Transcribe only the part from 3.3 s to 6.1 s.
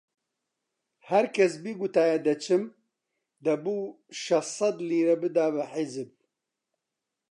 دەبوو شەشسەد لیرە بدا بە حیزب